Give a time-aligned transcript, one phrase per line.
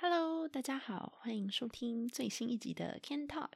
[0.00, 3.48] Hello，大家好，欢迎收听最新一集的 Can Talk。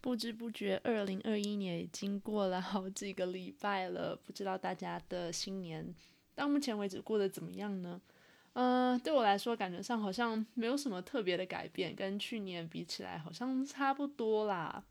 [0.00, 5.92] 不知不觉，二零二一年已经过了好几个礼拜了，不知道大家的新年
[6.36, 8.00] 到目前为止过得怎么样呢？
[8.54, 14.84] 嗯，对我来说，感觉上好像没有什么特别的改变，跟去年比起来好像差不多啦。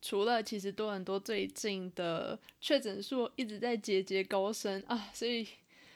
[0.00, 5.46] 除了其实多伦多最近的确诊数一直在节节高升啊，所以。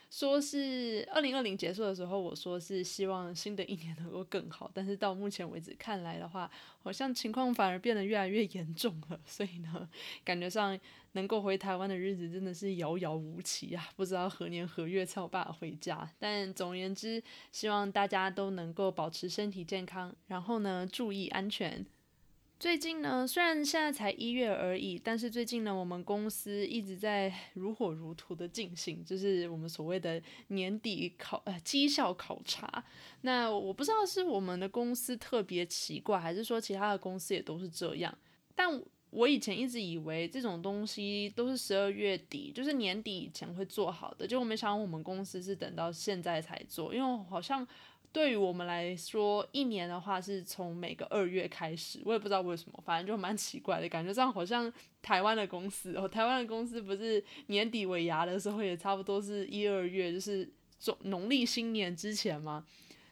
[0.09, 6.49] 说是二零二零结束的时候，我说是希望新的一年能够更好，但是到目前为止看来的话，
[6.79, 9.19] 好像情况反而变得越来越严重了。
[9.25, 9.87] 所以呢，
[10.23, 10.79] 感觉上
[11.11, 16.09] 能够回台湾的日子真的是遥遥无期啊，不知道何年何月才有办法回家。
[16.17, 17.21] 但总而言之，
[17.51, 21.85] 希望大家都能够保持身体健康，然后呢，注意安全。
[22.59, 32.83] 最近呢，虽然现在才一月而已，但是最近呢，我们公司一直在 如火如荼的进行，就是我们所谓的年底考呃绩效考察。
[33.21, 38.17] 那我不知道是我们的公司特别奇怪，还是说其他的公司也都是这样。
[38.55, 47.67] 但我以前一直以为这种东西都是十二月底，就是年底以前会做好的，结果没想到我们公司是等到现在才做，因为好像。
[48.17, 54.11] 对于我们来说，一年的话是从每个二月开始，我也不知道为什么，反正就蛮奇怪的感觉。
[54.11, 62.65] 这样好像台湾的公司哦，台湾的公司不是年底尾牙的时候也差不多是一二月，就是总农历新年之前吗？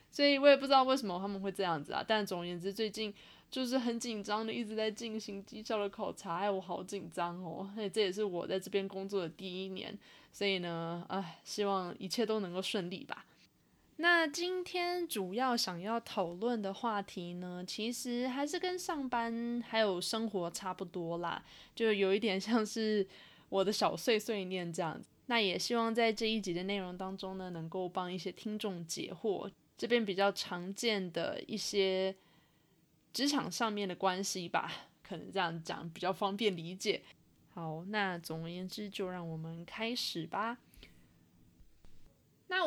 [0.10, 2.04] 所以我也不知道为什么他们会这样子啊。
[2.08, 3.14] 但总而言之，最近
[3.52, 7.70] 就是很紧张的，一直在进行绩效的考察，哎，我好紧张哦。
[7.76, 9.96] 那这也是我在这边工作的第一年，
[10.32, 13.24] 所以呢，哎，希望一切都能够顺利吧。
[13.98, 21.42] 那今天主要想要讨论的话题呢，其实还是跟上班还有生活差不多啦，
[21.74, 23.08] 就有一点像是
[23.48, 25.08] 我的小碎碎念这样子。
[25.28, 32.14] 那也希望在这一集的内容当中呢，能够帮一些听众解惑，这边比较常见的一些
[33.14, 34.72] 职场上面的关系吧，
[35.02, 37.02] 可能这样讲比较方便理解。
[37.54, 40.58] 好，那总而言之，就让我们开始吧。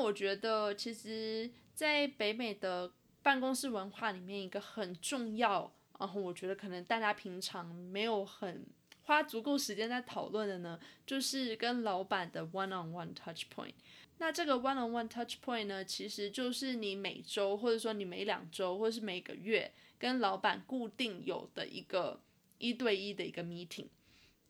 [0.01, 2.93] 我觉得，其实，在北美的
[3.23, 8.67] 办公室文化里面，一个很重要，然后我觉得可能大家平常没有很
[9.03, 13.75] 花足够时间在讨论的呢，就是跟老板的 one-on-one touch point。
[14.19, 22.21] 那这个 one-on-one touch point 呢，其实就是你每周或者说你每两周或者是每个月跟老板固定有的一个
[22.59, 23.87] 一对一的一个 meeting。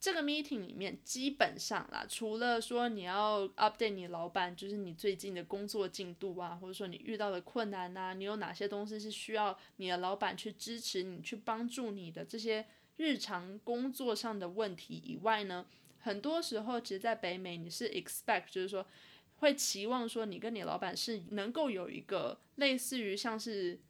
[0.00, 12.64] 这个 meeting 里面基本上啦，除了说你要 update 你老板，就是你最近的工作进度啊，或者说你遇到的困难呐，你有哪些东西是需要你的老板去支持你、去帮助你的这些
[12.96, 15.66] 日常工作上的问题以外呢，
[15.98, 18.86] 很多时候其实，在北美你是 expect，就是说
[19.38, 23.80] 会期望说你跟你老板是能够有一个类似于像是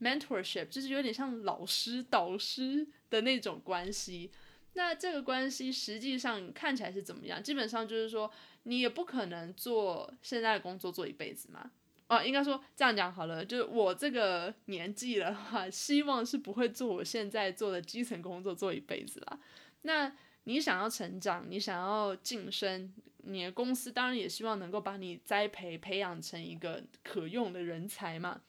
[0.00, 4.32] mentorship，就是有点像老师导师的那种关系。
[4.76, 7.42] 那这个关系实际上看起来是怎么样？
[7.42, 8.30] 基本上就是说，
[8.64, 11.70] 你也不可能做现在的工作做一辈子嘛。
[12.08, 19.38] 哦，应该说这样讲好了，就是我这个年纪的话，希望是不会做我现在做的基层工作做一辈子啦。
[19.82, 20.14] 那
[20.44, 28.42] 你想要成长，你想要晋升，你的公司当然也希望能够把你栽培培养成一个可用的人才嘛。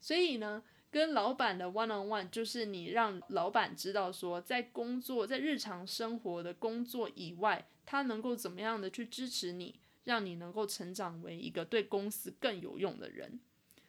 [0.00, 0.62] 所以呢。
[0.90, 13.38] 跟老板的 one on one 就是你让老板知道说，在工作在日常生活的工作以外，他能够怎么样的去支持你，让你能够成长为一个对公司更有用的人。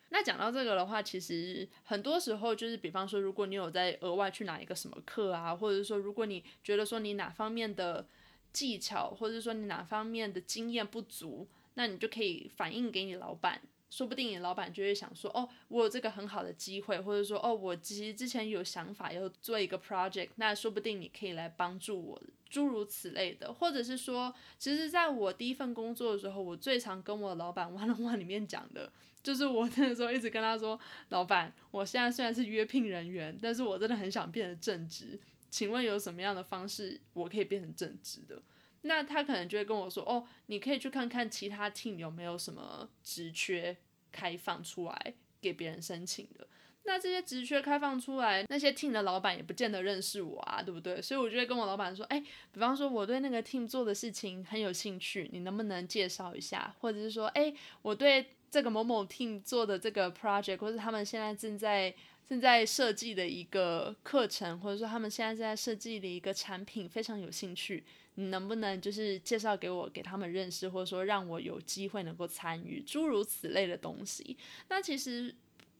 [0.09, 8.05] 那讲到这个的话，其实很多时候就是，比方说，如果你有在额外去拿一个什么课啊，或者说，如果你觉得说你哪方面的
[8.51, 13.61] 技巧，或者说你哪方面的经验不足，那你就可以反映给你老板。
[13.91, 28.89] 说不定你老板就会想说，哦，我有这个很好的机会，或者说，哦，我其实之前有想法要做一个 project，那说不定你可以来帮助我，诸如此类的，或者是说，其实在我第一份工作的时候，我最常跟我老板 one on one 里面讲的，
[29.21, 30.79] 就是我那个时候一直跟他说，
[31.09, 38.41] 老板，我现在虽然是约聘人员，但是我真的很想变得正直，请问有什么样的方式我可以变成正直的？
[38.83, 43.77] 那他可能就会跟我说，哦，你可以去看看其他 team 有没有什么职缺
[44.11, 46.47] 开放出来给别人申请的。
[46.83, 50.99] 那这些职缺开放出来，那些 team 的老板也不见得认识我啊，对不对？
[50.99, 52.19] 所以我就会跟我老板说，哎，
[52.51, 56.75] 比方说我对那个 team 做的事情很有兴趣，你能不能介绍一下？
[56.79, 61.93] 或者是说，哎，我对这个某某 team 做的这个 project，或者他们现在正在
[62.27, 67.85] 正在设计的一个课程，或者说他们现在正在设计的一个产品非常有兴趣，
[68.21, 74.37] 你能不能就是介绍给我，给他们认识，或者说让我有机会能够参与，诸如此类的东西。
[74.69, 75.33] 那其实。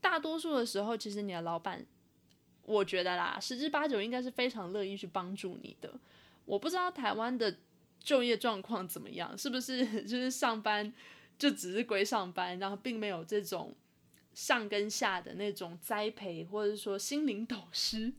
[0.04, 1.86] 大多数的时候，其实你的老板，
[2.64, 5.94] 我觉得啦，十之八九应该是非常乐意去帮助你的。
[6.44, 7.56] 我不知道台湾的
[8.00, 10.92] 就业状况怎么样，是不是 就是上班
[11.38, 13.72] 就只是归上班，然后并没有这种
[14.34, 18.12] 上跟下的那种栽培，或者说心灵导师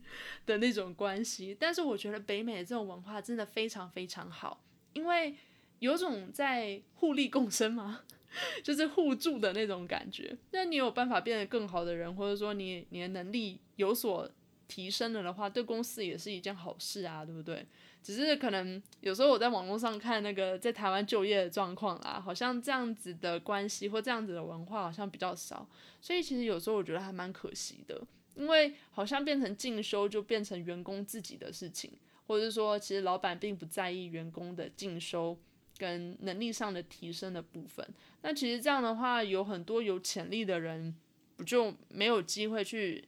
[0.45, 1.55] 的那种关系。
[1.59, 4.63] 但是我觉得北美的这种文化真的非常非常好，
[4.93, 5.35] 因为
[5.79, 8.01] 有种在互利共生嘛。
[8.63, 10.35] 就是互助的那种感觉。
[10.49, 14.27] 那你有办法变得更好的人，或者说你你的能力有所
[14.73, 17.63] 提升了的话，对公司也是一件好事啊，对不对？
[18.01, 25.69] 只是可能有时候我在网络上看那个在台湾就业的状况啦，好像这样子的关系或这样子的文化好像比较少，
[26.01, 28.01] 所以其实有时候我觉得还蛮可惜的，
[28.33, 31.91] 因为好像变成进修就变成员工自己的事情，
[32.25, 35.37] 或者是说其实老板并不在意员工的进修。
[35.75, 37.85] 跟能力上的提升的部分，
[38.21, 40.95] 那其实这样的话，有很多有潜力的人，
[41.35, 43.03] 不就没有机会去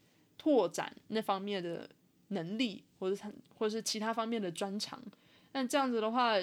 [0.45, 1.89] 拓展那方面的
[2.27, 5.01] 能力，或者他或者是其他方面的专长？
[5.53, 6.35] 那这样子的话，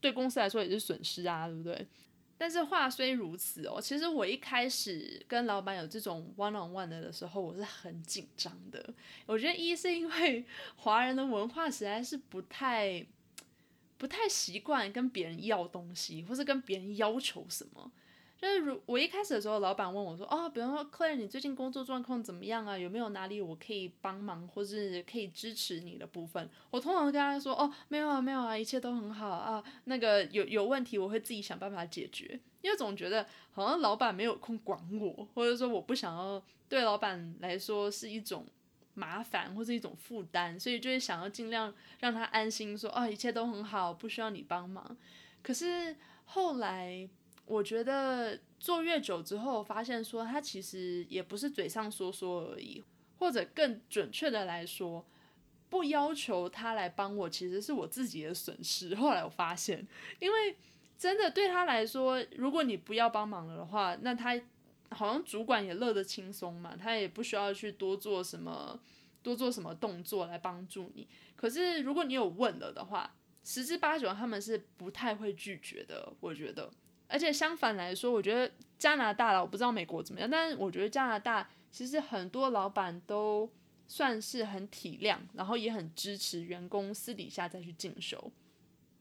[0.00, 1.84] 对公司来说也是损失啊，对不对？
[2.38, 8.94] 但是话虽如此哦，其实我一开始跟老板有这种 one on one 的的时候，我是很紧张的。
[9.26, 10.44] 我觉得一是因为
[10.76, 13.04] 华人的文化实在是不太。
[13.98, 17.92] 不太习惯跟别人要东西，或是跟别人要求什么。
[18.40, 22.78] 就是如我一开始的时候，老板问我说：“哦，比方说，Clare，你最近工作状况怎么样啊？
[22.78, 29.62] 有没有哪里我可以帮忙，或是可以支持你的部分？”我通常跟他说：“哦，没有啊，没有啊，一切都很好啊。
[29.84, 32.40] 那个有有问题，我会自己想办法解决。
[32.62, 38.46] 因为总觉得好像老板没有空管我，或者说我不想要对老板来说是一种。”
[38.94, 44.96] 麻烦或是一种负担，所以就是想要尽量让他安心，说哦一切都很好，不需要你帮忙。
[45.42, 47.08] 可是后来
[47.46, 52.82] 我觉得做越久之后，发现说他其实也不是嘴上说说而已，
[53.18, 55.04] 或者更准确的来说，
[55.68, 58.94] 不要求他来帮我，其实是我自己的损失。
[58.94, 59.86] 后来我发现，
[60.18, 60.56] 因为
[60.96, 64.40] 真的对他来说，如果你不要帮忙了的话，那他。
[64.92, 68.76] 好像主管也乐得轻松嘛，他也不需要去多做什么，
[69.22, 71.06] 多做什么动作来帮助你。
[71.36, 73.14] 可是如果你有问了的话，
[73.44, 76.68] 十之八九他们是不太会拒绝的，我觉得。
[77.10, 83.50] 而且相反来说，我觉得加拿大啦，我不知道美国怎么样，但是我觉得加拿大其实很多老板都
[83.86, 88.32] 算是很体谅，然后也很支持员工私底下再去进修，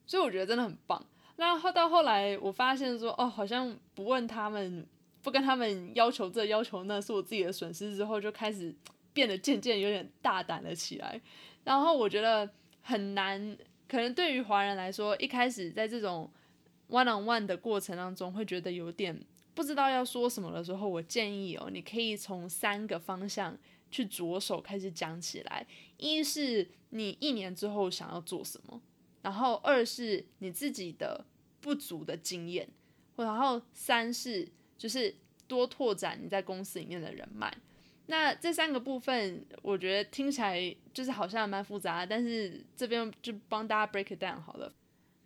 [0.06, 1.06] 所以我觉得真的很棒。
[1.36, 4.86] 那后到后来，我发现说，哦，好像不问他们。
[5.22, 8.74] 不跟他们要求这要求那是我自己的损失之后，就开始
[9.12, 11.20] 变得渐渐有点大胆了起来。
[11.66, 12.50] 然后我觉得
[12.82, 13.58] 很难，
[13.90, 16.32] 可能对于华人来说，一开始在这种
[16.90, 19.20] one on one 的过程当中，会觉得有点
[19.54, 23.58] 不知道要说什么的时候，我建议哦，你可以从三个方向
[23.90, 25.66] 去着手开始讲起来。
[25.98, 28.82] 一是你一年之后想要做什么，
[29.22, 31.26] 然后二是你自己的
[31.62, 32.68] 不足的经验，
[33.16, 34.48] 然后三是。
[34.80, 35.14] 就是
[35.46, 37.54] 多拓展你在公司里面的人脉，
[38.06, 44.72] 那这三个部分我觉得听起来就是好像蛮复杂，但是这边就帮大家 break it down 好了。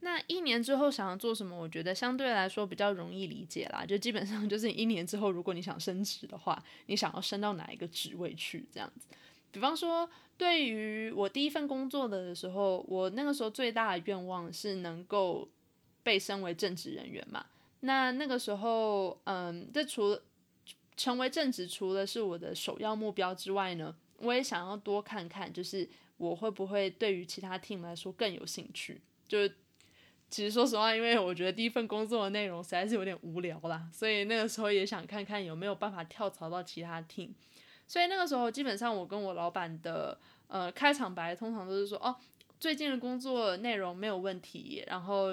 [0.04, 9.08] 那一年之后想要做什么，我觉得相对来说比较容易理解啦，就基本上就是一年之后，如果你想升职的话，你想要升到哪一个职位去这样子。
[9.52, 15.48] 比方说，对于我第一份工作的时候，我那个时候最大的愿望是能够
[16.04, 17.46] 被升为正职人员嘛。
[17.80, 20.22] 那那个时候，嗯，这除了
[20.98, 29.00] 成为正职，除了是我的首要目标之外呢，我也想要多看看，就是我会不会对于其他 team 来说更有兴趣。
[29.28, 29.50] 就
[30.34, 37.30] 其实说实话，因为我觉得第一份工作的内容实在是有点无聊啦，所以那个时候也想看看有没有办法跳槽到其他 team。
[37.88, 42.16] 所以那个时候基本上我跟我老板的呃开场白通常都是说，哦，
[42.60, 45.28] 最近的工作内容没有问题，然后。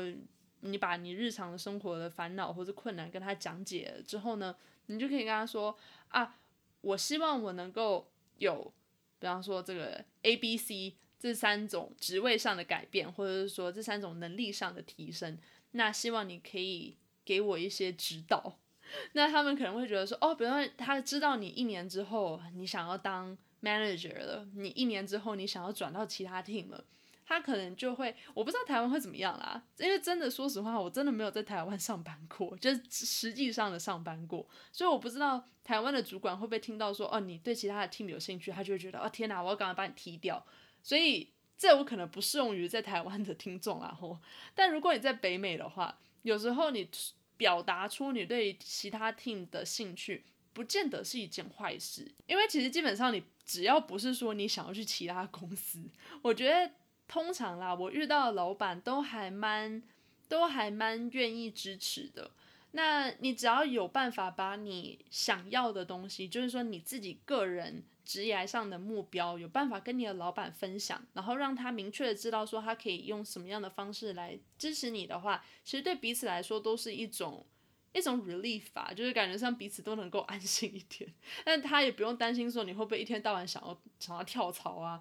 [0.62, 4.54] 你把你日常的生活的烦恼或者困难跟他讲解之后呢，
[4.88, 5.74] 你就可以跟他说
[6.08, 6.36] 啊，
[6.82, 8.70] 我希望我能够有，
[9.18, 15.38] 比方说这个 A、B、C 这三种职位上的改变，或者是说这三种能力上的提升，
[15.72, 18.58] 那希望你可以给我一些指导。
[19.12, 26.82] 那他们可能会觉得说，哦，比如说他知道你一年之后你想要当 manager 了，你一年之后你想要转到其他 team 了。
[27.26, 40.44] 他可能就会，我不知道台湾会怎么样啦，因为真的，说实话，我真的没有在台湾上班过，就是实际上的上班过，所以我不知道台湾的主管会不会听到说，哦，你对其他的 team 有兴趣，他就会觉得，哦，天哪，我要赶快把你踢掉。
[40.82, 44.18] 所以这我可能不适用于在台湾的听众啊，吼。
[44.54, 46.88] 但如果你在北美的话，有时候你
[47.36, 55.80] 表达出你对其他 team 的兴趣，不见得是一件坏事，因为其实基本上你只要不是说你想要去其他公司，
[56.22, 56.72] 我觉得。
[57.12, 59.82] 通常啦，我遇到的老板都还蛮，
[60.28, 62.30] 都还蛮愿意支持的。
[62.70, 77.46] 那你只要有办法把你想要的东西，就是说你自己个人职业上的目标，有办法跟你的老板分享，然后让他明确的知道说他可以用什么样的方式来支持你的话，其实对彼此来说都是一种
[77.92, 81.08] 一种 relief 啊，就是感觉上彼此都能够安心一点。
[81.44, 85.00] 但他也不用担心说你会不会一天到晚想要想要跳槽啊。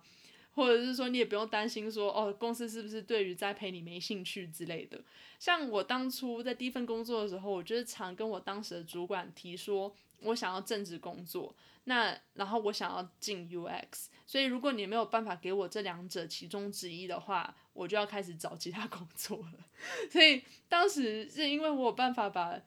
[0.51, 4.99] 或者是说，你也不用担心说，哦，公司是不是对于栽培你没兴趣之类的。
[5.37, 19.65] 像我当初在第一份工作的时候，我就是常跟我当时的主管提说，我想要正职工作，那然后我想要进 UX，所以如果你没有办法给我这两者其中之一的话，我就要开始找其他工作了。
[20.11, 22.61] 所以当时是因为我有办法把。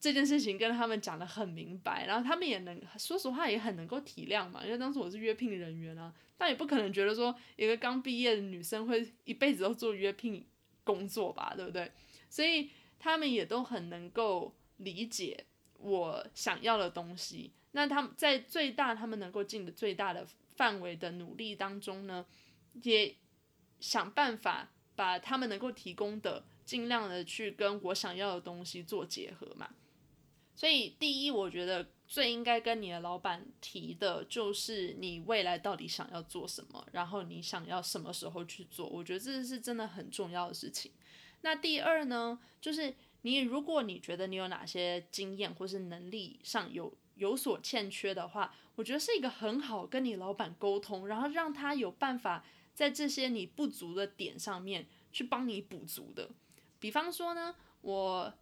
[0.00, 10.46] 这件事情跟他们讲的很明白，然后他们也能说实话也很能够体谅嘛，因为当时我是约聘人员啊，但也不可能觉得说一个刚毕业的女生会一辈子都做约聘
[10.84, 11.90] 工作吧，对不对？
[12.30, 15.46] 所以他们也都很能够理解
[15.78, 17.52] 我想要的东西。
[17.72, 22.24] 那他们在最大他们能够尽的最大的范围的努力当中呢，
[22.82, 23.14] 也
[23.80, 29.70] 想办法把他们能够提供的尽量的去跟我想要的东西做结合嘛。
[30.56, 38.88] 所以，第一，我觉得最应该跟你的老板提的就是你未来到底想要做什么，然后你想要什么时候去做。
[38.88, 40.90] 我觉得这是真的很重要的事情。
[41.42, 42.92] 那第二呢，就是
[43.22, 52.44] 你如果你觉得你有哪些经验或是能力上有有所欠缺的话，我觉得是一个很好跟你老板沟通，然后让他有办法
[52.74, 56.30] 在这些你不足的点上面去帮你补足的。
[56.78, 58.34] 比方说呢，我。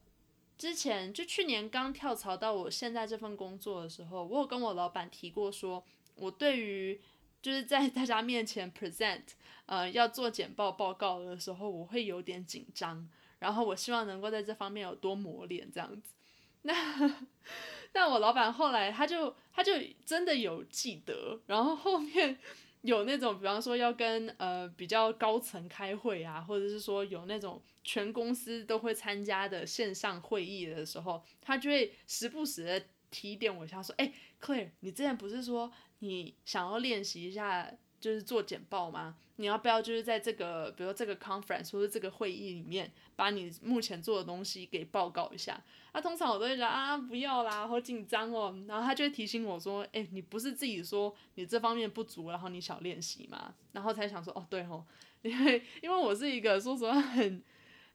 [0.58, 6.98] 之前就去年刚跳槽到我现在这份工作的时候，我有跟我老板提过，说我对于
[7.42, 9.24] 就是在大家面前 present，
[9.66, 13.06] 呃，要做简报报告的时候，我会有点紧张，
[13.38, 16.14] 然后我希望能够在这方面有多磨练这样子。
[16.62, 16.74] 那
[17.94, 19.72] 那我老板后来他就他就
[20.04, 22.38] 真的有记得，然后后面。
[22.82, 37.68] 有那种，比方说要跟呃比较高层开会啊，或者是说有那种全公司都会参加的线上会议的时候，他就会时不时的提点我一下，说：“哎，Clair，你之前不是说你想要练习一下，
[38.06, 39.16] 就是做简报吗？
[39.34, 45.60] 你要不要就是在这个，比如说这个 conference 或者这个会议里面，把你目前做的东西给报告一下？”
[45.92, 48.56] 那通常我都会讲啊，不要啦，好紧张哦。
[48.68, 54.86] 然后他就会提醒我说：“哎，你不是自己说你这方面不足，然后你想练习吗？”然后才想说：“哦，对哦，
[55.22, 57.42] 因为因为我是一个说实话很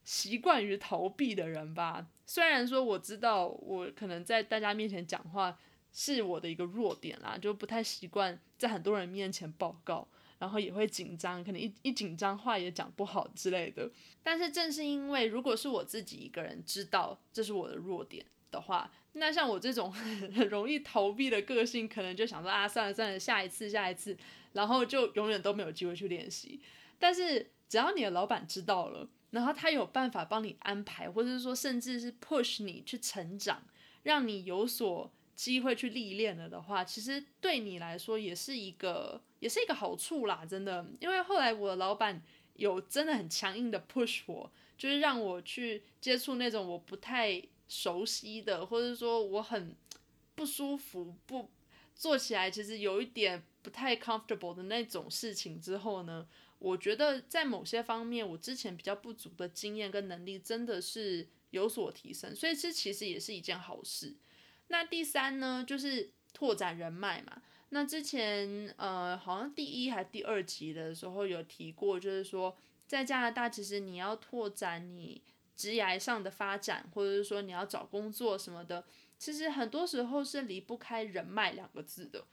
[0.03, 2.05] 习惯于逃避的人吧。
[2.25, 5.57] 虽然说我知道我可能在大家面前讲话
[5.91, 10.07] 是我的一个弱点啦，就不太习惯在很多人面前报告。”
[10.41, 13.87] 然后也会紧张，可能一一紧张话也讲不好之类的。
[14.23, 24.17] 但是正是因为，如果是我自己一个人知道这是我的弱点的话，那像我这种很 容易逃避的个性，可能就想说啊，算了算了，下一次下一次，
[24.53, 26.59] 然后就永远都没有机会去练习。
[26.97, 33.61] 但是只要你的老板知道了，然后他有办法帮你安排，或者是说甚至是 push 你去成长，
[34.01, 35.13] 让你有所。
[35.35, 40.85] 机会去历练了的话，其实对你来说也是一个，也是一个好处啦，真的。
[40.99, 42.21] 因为后来我的老板
[42.55, 49.75] 有真的很强硬的 push 我，就是让我去接触那种我不太熟悉的，或者说我很
[50.35, 51.49] 不舒服、不
[51.95, 56.27] 做起来其实有一点不太 comfortable 的那种事情之后呢，
[56.59, 64.15] 我觉得在某些方面我之前比较不足的经验跟能力真的是有所提升，所以这其实也是一件好事。
[64.71, 67.41] 那第三呢，就是拓展人脉嘛。
[67.73, 75.21] 那之前呃，好像第一还第二集的时候有提过，就是说在加拿大，其实你要拓展你
[75.57, 78.85] 职业上的发展，或者是说你要找工作什么的，
[79.17, 82.25] 其实很多时候是离不开人脉两个字的。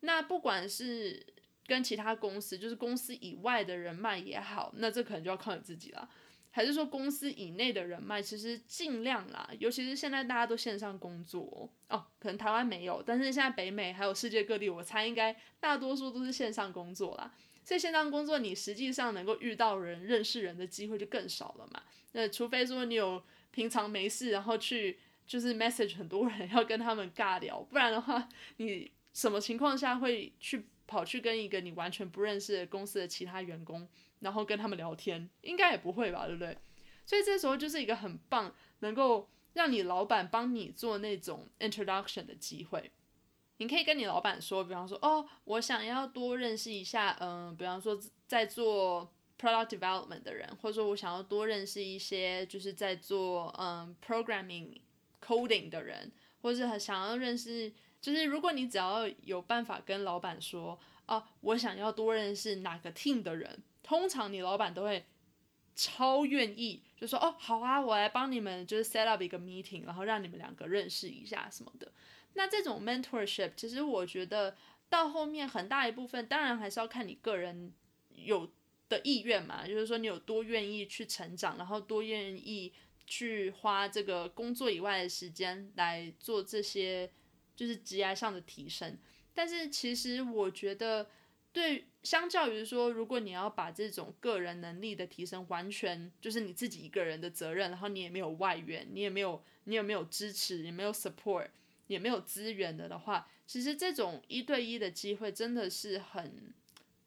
[0.00, 1.26] 那不管是
[1.66, 6.08] 跟其他公司，就是公司以外的人脉也好，那这可能就要靠你自己了。
[6.50, 17.32] 还是说公司以内的人脉，其实尽量啦，尤其是现在大家都线上工作哦，可能台湾没有，但是现在北美还有世界各地，我猜应该大多数都是线上工作啦。
[17.62, 21.82] 所以线上工作，你实际上能够遇到人、认识人的机会就更少了嘛。
[22.12, 33.86] 那除非说你有平常没事，然后去就是 message 很多人 要跟他们尬聊，不然的话，你什么情况下会去跑去跟一个你完全不认识的公司的其他员工？
[34.20, 36.56] 然后跟他们聊天，应该也不会吧，对不对？
[37.04, 42.92] 所以这时候就是一个很棒，能够让你老板帮你做那种 introduction 的机会。
[43.56, 54.76] 你可以跟你老板说，比方说，哦，我想要多认识一下，嗯，比方说在做 product development 的人，或者说我想要多认识一些就是在做嗯 programming
[55.22, 56.10] coding 的人，
[56.40, 63.62] 或者是想要认识，就是如果你只要有办法跟老板说，哦，我想要多认识哪个 team 的人。
[63.90, 65.04] 通常你老板都会
[65.74, 71.90] 超愿意，就说哦好啊，我来帮你们就是 set up 一个 meeting，然后让你们两个认识一下什么的。
[72.34, 74.56] 那这种 mentorship，其实我觉得
[74.88, 77.74] 到后面很大一部分，当然还是要看你个人
[78.10, 78.48] 有
[78.88, 82.72] 的意愿嘛，就是说你有多愿意去成长，然后多愿意
[83.08, 87.10] 去花这个工作以外的时间来做这些
[87.56, 88.96] 就是职业上的提升。
[89.34, 91.10] 但是其实我觉得。
[91.52, 101.48] 对，相较于说，如果你要把这种个人能力的提升完全就是你自己一个人的责任，然后你也没有外援，你也没有，你也没有支持，也没有 support，
[101.88, 106.54] 也没有资源的的话，其实这种一对一的机会真的是很，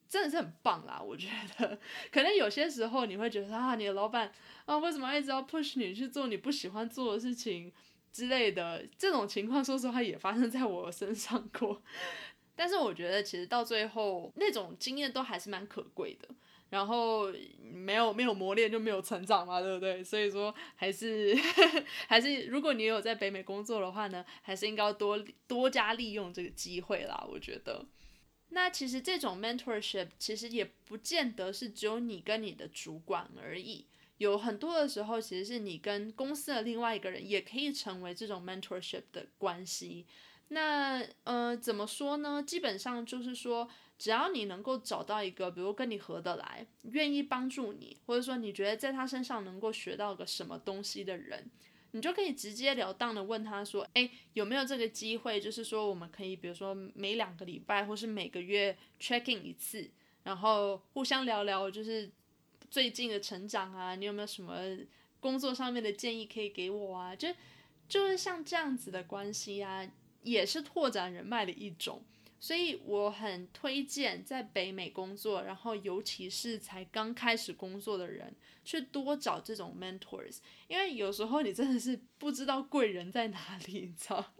[0.09, 1.01] 真的是很棒啦。
[1.01, 1.79] 我觉得，
[2.11, 4.29] 可能有些时候你会觉得啊，你的老板
[4.65, 7.71] 啊，为什么一直要 push 你去做你不喜欢做的事情
[8.11, 8.85] 之类的？
[8.97, 11.81] 这种情况，说实话也发生在我身上过。
[12.55, 16.27] 但是我觉得，其实到最后那种经验都还是蛮可贵的。
[16.69, 17.31] 然后
[17.61, 20.03] 没有没有磨练就没有成长嘛，对不对？
[20.03, 21.37] 所以说还是
[22.09, 27.23] 还是，如果你有在北美工作的话呢，还是应该多多加利用这个机会啦。
[27.29, 27.85] 我觉得，
[28.49, 33.85] 那其实这种 mentorship 其实也不见得是只有你跟你的主管而已，
[34.17, 40.07] 有很多的时候，其实是你跟公司的另外一个人也可以成为这种 mentorship 的关系。
[40.53, 42.41] 那呃，怎么说呢？
[42.41, 43.67] 基本上就是说，
[43.97, 51.49] 只要你能够找到一个，比如跟你合得来、愿意帮助你，或者说你觉得在他身上能够学到个什么东西的人，
[51.91, 55.41] 你就可以直截了当的问他说：“哎，有没有这个机会？
[55.41, 59.89] 就是说，我们可以，比如说每两个礼拜或是每个月 checking 一次，
[60.23, 62.11] 然后互相聊聊，就是
[62.69, 64.53] 最近的成长啊，你有没有什么
[65.19, 67.15] 工作上面的建议可以给我啊？
[67.15, 67.29] 就
[67.87, 69.89] 就是像这样子的关系啊。”
[70.23, 72.03] 也是拓展人脉的一种，
[72.39, 84.33] 所以我很推荐在北美工作，然后尤其是才刚开始工作的人，去多找这种 mentors，因为有时候你真的是不知道贵人在哪里， 你知道？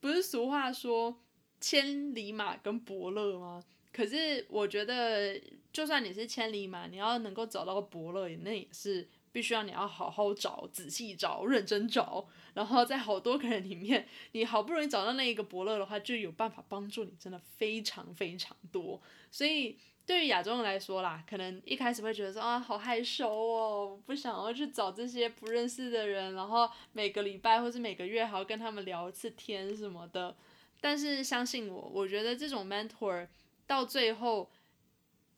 [0.00, 1.20] 不是俗话说
[1.60, 3.62] 千里马跟伯乐吗？
[3.92, 5.40] 可是我觉得，
[5.72, 9.08] 就算你是千里马，你要能够找到伯乐，那也是。
[9.38, 19.00] 必须要你要好好找、仔细找、认真找，然后在好多个人里面，你好不容易找到那一个伯乐的话，就有办法帮助你，真的非常非常多。
[19.30, 30.34] 所以对于亚洲人来说啦，可能一开始会觉得说啊，好害羞哦，不想要去找这些不认识的人，然后每个礼拜或是每个月还要跟他们聊一次天什么的。
[30.80, 33.28] 但是相信我，我觉得这种 mentor
[33.68, 34.50] 到最后。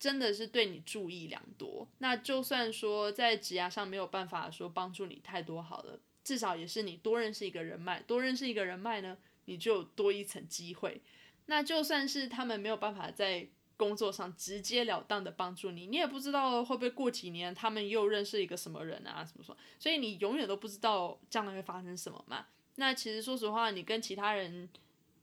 [0.01, 11.03] 真的是对你注意良多，那就算说在职涯上没有办法说帮助你太多好了，至少也是你多认识一个人脉，多认识一个人脉呢，你就多一层机会。
[11.47, 22.47] 那就算是他们没有办法在工作上直截了当的帮助你，你也不知道会不会过几年他们又认识一个什么人啊，什么什么，所以你永远都不知道将来会发生什么嘛。
[22.77, 24.71] 那其实说实话，你跟其他人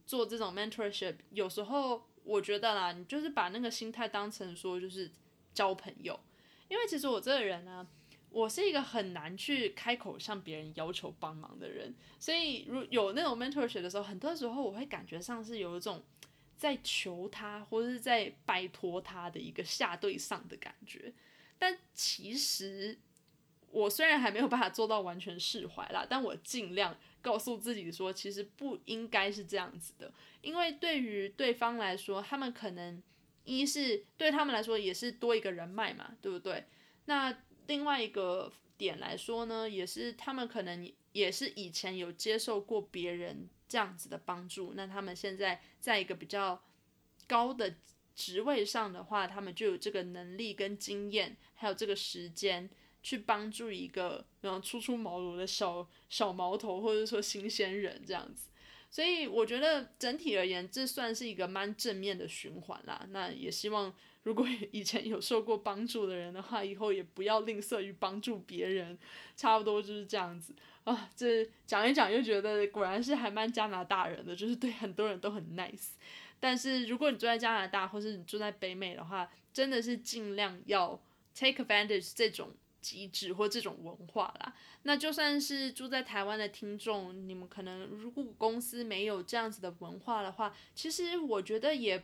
[0.05, 2.05] 做这种 mentorship，有时候。
[2.27, 5.09] 我觉得啦，你就是把那个心态当成说就是
[5.53, 6.19] 交朋友，
[6.67, 7.87] 因为其实我这个人呢，
[8.29, 16.03] 我是一个很难去开口向别人要求帮忙的人，所以如有那种 mentorship 的时候，很多时候我会感觉上是有一种
[16.57, 21.13] 在求他或者是在拜托他的一个下对上的感觉，
[21.57, 22.97] 但其实
[23.71, 26.97] 我虽然还没有办法做到完全释怀啦，但我尽量。
[27.27, 33.03] 告诉自己说，其实不应该是这样子的，因为对于对方来说，他们可能
[33.43, 36.63] 一是对他们来说也是多一个人脉嘛，对不对？
[37.03, 46.63] 那另外一个点来说呢，也是他们可能也是以前有接受过别人这样子的帮助，那他们现在在一个比较
[47.27, 47.75] 高的
[48.15, 52.69] 职位上的话，他们就有这个能力跟经验，还有这个时间
[53.01, 58.49] 去帮助一个然后初出茅庐的小小毛头，或者说新鲜人这样子。
[58.89, 63.05] 所以我觉得整体而言，这算是一个蛮正面的循环啦。
[63.09, 63.93] 那也希望。
[64.23, 68.97] 如果 以前有受过帮助的人的话，以后也不要吝啬于帮助别人，
[69.37, 71.09] 差不多就是这样子啊。
[71.15, 75.91] 这讲一讲又觉得果然是还蛮加拿大人的，就是对很多人都很 nice。
[76.41, 81.01] 但是如果你住在加拿大，或是你住在北美的话，真的是尽量要
[81.33, 84.53] take advantage 这种机制或这种文化啦。
[84.83, 92.03] 那就算是住在台湾的听众，你们可能如果公司没有这样子的文化的话，其实我觉得也。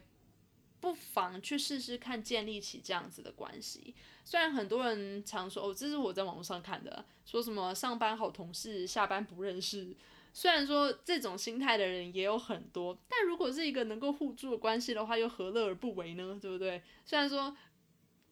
[0.84, 3.96] 不妨去试试看建立起这样子的关系。
[4.26, 9.96] 虽然很多人常说哦，这是我在网络上看的，说什么上班好同事，下班不认识。
[10.34, 16.38] 虽然说这种心态的人也有很多，但如果是一个能够互助的关系的话，又何乐而不为呢？
[16.42, 16.84] 对不对？
[17.06, 17.56] 虽然说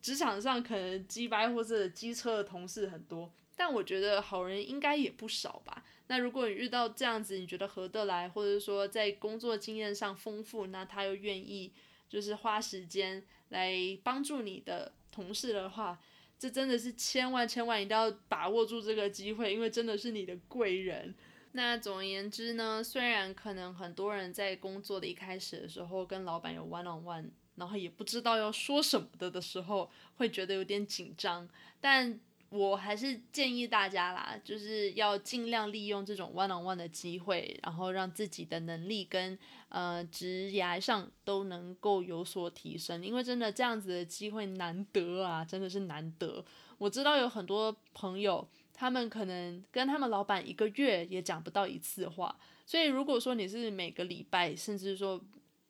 [0.01, 5.83] 职场上可能鸡掰或者机车的同事很多，但我觉得好人应该也不少吧。
[6.07, 11.71] 那如果你遇到这样子，你觉得合得来，或者说在工作经验上丰富，那他又愿意。
[12.09, 15.97] 就是花时间来帮助你的同事的话，
[16.37, 21.15] 这真的是千万千万一定要把握住这个机会，因为真的是你的贵人。
[21.53, 31.47] 那总而言之呢，虽然可能很多人在工作的一开始的时候跟老板有 one on one，然后也不知道要说什么的的时候，会觉得有点紧张，
[31.79, 32.19] 但。
[32.51, 46.43] 我还是建议大家啦，就是要尽量利用这种 one on one 的机会，然后让自己的能力跟呃职涯上都能够有所提升，因为真的这样子的机会难得啊，真的是难得。
[46.77, 55.21] 我知道有很多朋友，他们可能跟他们老板一个月也讲不到一次话，所以如果说你是每个礼拜，甚至说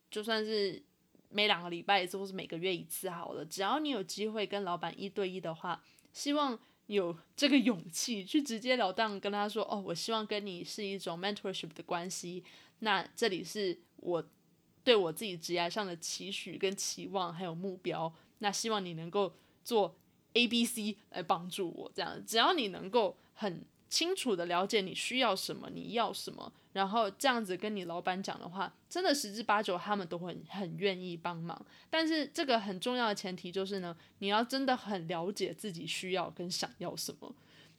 [0.09, 0.81] 就算是
[1.31, 6.59] 每两个礼拜一次，或是每个月一次好了，只要你有机会跟老板一对一的话，希望。
[6.87, 12.43] 有这个勇气去直截了当跟他说：“哦，我希望跟你是一种 mentorship 的关系。
[12.79, 14.21] 那这里是我
[14.83, 18.13] 对我自己职业上的期许跟期望，还有目标。
[18.39, 19.95] 那希望你能够做
[20.33, 21.89] A、B、C 来帮助我。
[21.95, 31.59] 这样，只要你能够很清楚的了解你需要什么，你要什么。”然后这样子跟你老板讲的话，真的十之八九他们都会很愿意帮忙。
[31.89, 37.33] 但是这个很重要的前提就是呢，你要真的很了解自己需要跟想要什么，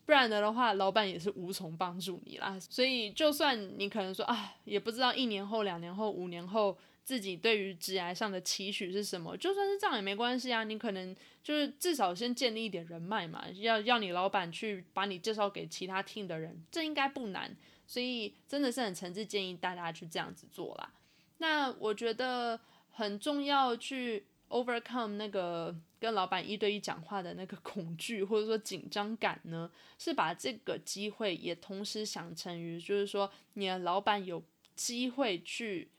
[0.05, 2.59] 不然的话，老板也是无从帮助你啦。
[2.61, 6.78] 所以就算你可能说啊，也不知道一年后、两年后、五年后。
[7.05, 9.37] 自己对于职涯上的期许是什么？
[9.37, 17.57] 就算是这样也没关系啊，你可能就是至少先建立一点人脉嘛，要要你老板去把你介绍给其他 team 的人，这应该不难。
[17.92, 20.94] 所以真的是很诚挚建议大家去这样子做啦。
[21.37, 22.59] 那我觉得
[22.90, 34.42] 很重要，去 overcome 那个跟老板一对一讲话的那个 恐惧或者说紧张感呢，是把这个机会也同时想成于，就是说你的老板有
[34.74, 35.90] 机会去。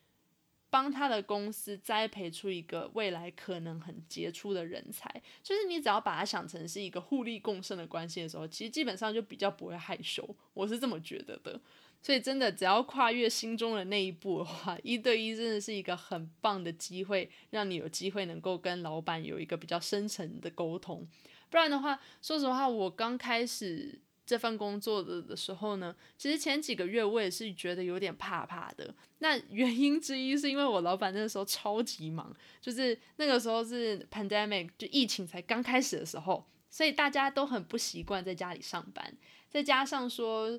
[0.74, 11.62] 帮他的公司栽培出一个未来可能很杰出的人才，就是你只要把它想成是一个互利共生的关系的时候，其实基本上就比较不会害羞，我是这么觉得的。
[12.04, 21.08] 所以真的，只要跨越心中的那一步的话，一对一真的是一个很棒的机会，让你有机会能够跟老板有一个比较深层的沟通。
[21.50, 24.02] 不然的话，说实话，我刚开始。
[24.26, 28.96] 这份工作的的时候呢，其实前几个月我也是觉得有点怕怕的。
[29.20, 39.14] 那原因之一是因为我老板那个时候超级忙，就是那个时候是 pandemic，就疫情才刚开始的时候，所以大家都很不习惯在家里上班。
[39.50, 40.58] 再加上说，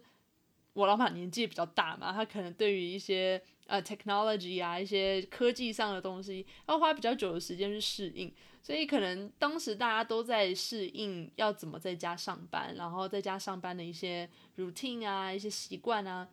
[0.74, 8.32] 我老板年纪比较大嘛，他可能对于一些呃 technology 啊一些科技上的东西，要花比较久的时间去适应。
[8.60, 16.28] 所以可能当时大家都在适应要怎么在家上班，然后在家上班的一些 routine 啊，一些习惯啊。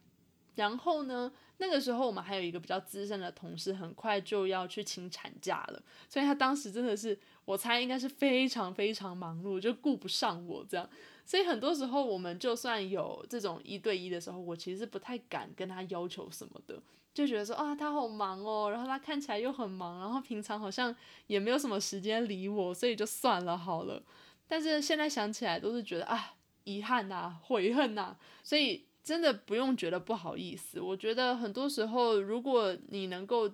[0.56, 10.89] 然后呢，那个时候我们还有一个比较资深的同事，很快就要去请产假了，所以他当时真的是，我猜应该是非常非常忙碌，就顾不上我这样。
[11.32, 16.78] 所以很多时候我们就算有这种一对一的时候，我其实不太敢跟他要求什么的。
[17.13, 20.94] 就觉得说啊，他好忙哦，然后他看起来又很忙，然后平常好像
[21.28, 24.04] 也没有什么时间理我，所以就算了好了。
[24.46, 26.34] 但是现在想起来都是觉得啊，
[26.65, 30.82] 遗憾呐，悔恨呐，所以真的不用觉得不好意思。
[30.82, 33.50] 我觉得很多时候，如果你能够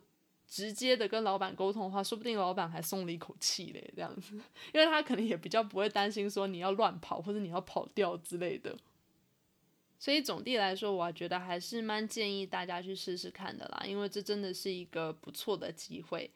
[0.48, 4.36] 直接的跟老板沟通的话，说不定老板还松了一口气嘞，这样子，
[4.74, 8.76] 因为他可能也比较不会担心说你要乱跑或者你要跑掉之类的。
[10.00, 16.30] 所以总体来说，我觉得还是蛮建议大家去试试看的啦，因为这真的是一个不错的机会。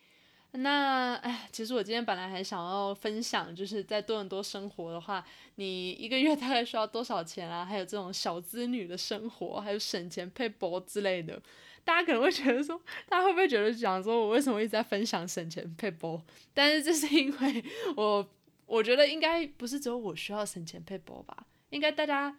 [0.53, 7.63] 那哎，其实我今天本来还想要分享，就是在多伦多生活的话，你一个月大概需要多少钱啊？
[7.63, 11.41] 还有这种小资女的生活，还有省钱配博之类的。
[11.83, 16.23] 大家可能会觉得说，大家会不会觉得讲说我为什么一直在分享省钱配播？
[16.53, 17.63] 但是这是因为
[17.95, 18.27] 我
[18.65, 21.45] 我觉得应该不是只有我需要省钱配播吧？
[21.69, 22.37] 应该大家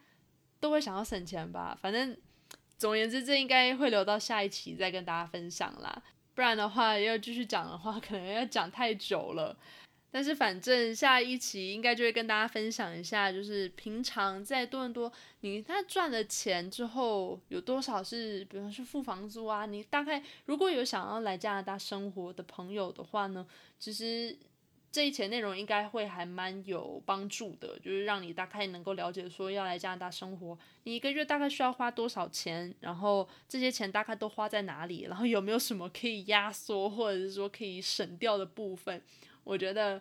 [0.60, 1.76] 都会想要省钱吧？
[1.80, 2.16] 反正
[2.78, 6.02] 总而言之，这应该会留到下一期再跟大家分享啦。
[6.34, 9.56] 不然的话，要继续讲的话，可能要讲太久了。
[10.12, 19.66] 但是反正下一期应该就会跟大家分享一下，就是平常在多伦多，你他赚了钱之后有多少是，比方说付房租啊？
[19.66, 23.46] 你大概如果有想要来加拿大生活的朋友的话呢，
[23.78, 24.38] 其实。
[24.94, 39.02] 这一期内容应该会还蛮有帮助的，就是让你大概能够了解说要来加拿大生活，你一个月大概需要花多少钱，然后这些钱大概都花在哪里，然后有没有什么可以压缩或者是说可以省掉的部分。
[39.44, 40.00] 我觉得，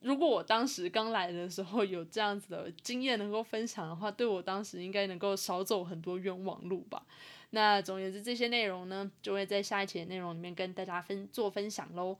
[0.00, 7.06] 如果我当时刚来的时候有这样子的经验能够分享的话，对我当时应该能够少走很多冤枉路吧。
[7.50, 12.18] 那总而言之，这些内容呢，就会在下一期的内容里面跟大家分做分享喽。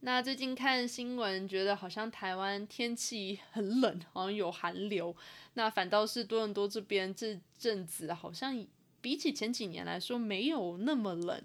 [0.00, 5.16] 那最近看新闻，觉得好像台湾天气很冷，好像有寒流。
[5.54, 8.66] 那反倒是多伦多这边这阵子，好像
[9.00, 11.42] 比起前几年来说，没有那么冷。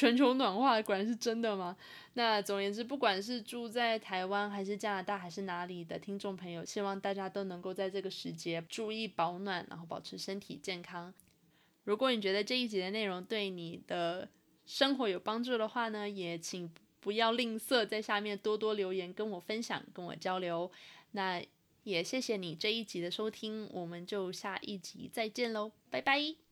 [0.00, 1.76] 全球暖化果然是真的吗？
[2.14, 11.12] 那总而言之，不管是住在台湾还是加拿大还是哪里的听众朋友，希望大家都能够在这个时节注意保暖，然后保持身体健康。
[11.84, 14.26] 如果你觉得这一集的内容对你的
[14.64, 16.72] 生活有帮助的话呢，也请。
[17.02, 20.70] 不要吝啬，在下面多多留言，跟我分享，跟我交流。
[21.12, 21.42] 那
[21.82, 26.49] 也谢谢你这一集的收听，我们就下一集再见喽，拜拜。